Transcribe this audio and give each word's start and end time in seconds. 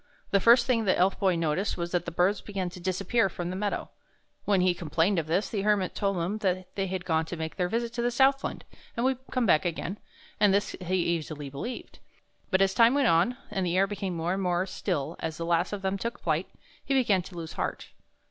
The 0.31 0.39
first 0.39 0.65
thing 0.65 0.85
the 0.85 0.97
Elf 0.97 1.19
Boy 1.19 1.35
noticed 1.35 1.77
was 1.77 1.91
that 1.91 2.05
the 2.05 2.11
birds 2.11 2.41
began 2.41 2.71
to 2.71 2.79
disappear 2.79 3.29
from 3.29 3.51
the 3.51 3.55
meadows. 3.55 3.85
When 4.45 4.61
he 4.61 4.73
complained 4.73 5.19
of 5.19 5.27
this, 5.27 5.47
the 5.47 5.61
Hermit 5.61 5.93
told 5.93 6.17
him 6.17 6.39
they 6.75 6.87
had 6.87 7.05
gone 7.05 7.25
to 7.25 7.37
make 7.37 7.55
their 7.55 7.69
visit 7.69 7.93
to 7.93 8.01
the 8.01 8.09
Southland, 8.09 8.65
and 8.97 9.03
would 9.05 9.19
come 9.29 9.45
back 9.45 9.63
again; 9.63 9.99
and 10.39 10.51
this 10.55 10.69
he 10.81 10.95
easily 10.95 11.51
believed.' 11.51 11.99
But 12.49 12.63
as 12.63 12.73
time 12.73 12.95
went 12.95 13.09
on, 13.09 13.37
and 13.51 13.63
the 13.63 13.77
air 13.77 13.85
became 13.85 14.17
more 14.17 14.33
and 14.33 14.41
more 14.41 14.65
still 14.65 15.17
as 15.19 15.37
the 15.37 15.45
last 15.45 15.71
of 15.71 15.83
them 15.83 15.99
took 15.99 16.17
their 16.17 16.23
flight, 16.23 16.49
he 16.83 16.95
began 16.95 17.21
to 17.21 17.35
lose 17.37 17.53
heart. 17.53 17.89